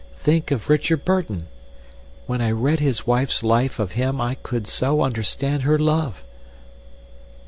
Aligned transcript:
Think 0.15 0.49
of 0.49 0.67
Richard 0.67 1.05
Burton! 1.05 1.45
When 2.25 2.41
I 2.41 2.49
read 2.49 2.79
his 2.79 3.05
wife's 3.05 3.43
life 3.43 3.77
of 3.77 3.91
him 3.91 4.19
I 4.19 4.33
could 4.33 4.65
so 4.65 5.03
understand 5.03 5.61
her 5.61 5.77
love! 5.77 6.23